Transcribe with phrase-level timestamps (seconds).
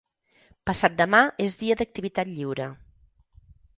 [0.69, 2.67] Passat-demà és dia d'activitat lliure.